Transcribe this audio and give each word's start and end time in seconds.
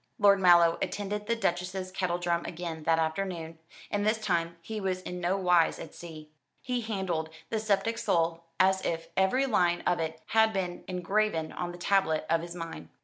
Lord 0.17 0.39
Mallow 0.39 0.79
attended 0.81 1.27
the 1.27 1.35
Duchess's 1.35 1.91
kettledrum 1.91 2.43
again 2.43 2.81
that 2.85 2.97
afternoon, 2.97 3.59
and 3.91 4.03
this 4.03 4.17
time 4.17 4.57
he 4.63 4.81
was 4.81 5.03
in 5.03 5.21
no 5.21 5.37
wise 5.37 5.77
at 5.77 5.93
sea. 5.93 6.31
He 6.59 6.81
handled 6.81 7.29
"The 7.51 7.59
Sceptic 7.59 7.99
Soul" 7.99 8.43
as 8.59 8.83
if 8.83 9.09
every 9.15 9.45
line 9.45 9.81
of 9.81 9.99
it 9.99 10.19
had 10.29 10.53
been 10.53 10.83
engraven 10.87 11.51
on 11.51 11.71
the 11.71 11.77
tablet 11.77 12.25
of 12.31 12.41
his 12.41 12.55
mind. 12.55 12.89